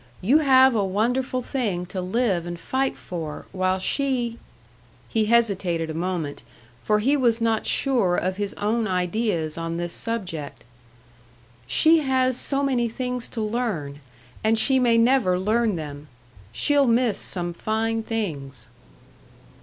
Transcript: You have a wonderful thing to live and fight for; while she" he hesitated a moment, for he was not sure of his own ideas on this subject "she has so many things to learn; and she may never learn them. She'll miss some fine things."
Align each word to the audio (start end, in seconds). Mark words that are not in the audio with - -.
You 0.19 0.39
have 0.39 0.73
a 0.73 0.83
wonderful 0.83 1.43
thing 1.43 1.85
to 1.85 2.01
live 2.01 2.47
and 2.47 2.59
fight 2.59 2.97
for; 2.97 3.45
while 3.51 3.77
she" 3.77 4.39
he 5.07 5.25
hesitated 5.25 5.91
a 5.91 5.93
moment, 5.93 6.41
for 6.83 6.97
he 6.97 7.15
was 7.15 7.39
not 7.39 7.67
sure 7.67 8.15
of 8.15 8.37
his 8.37 8.55
own 8.55 8.87
ideas 8.87 9.59
on 9.59 9.77
this 9.77 9.93
subject 9.93 10.63
"she 11.67 11.99
has 11.99 12.35
so 12.35 12.63
many 12.63 12.89
things 12.89 13.27
to 13.27 13.41
learn; 13.41 13.99
and 14.43 14.57
she 14.57 14.79
may 14.79 14.97
never 14.97 15.37
learn 15.37 15.75
them. 15.75 16.07
She'll 16.51 16.87
miss 16.87 17.19
some 17.19 17.53
fine 17.53 18.01
things." 18.01 18.69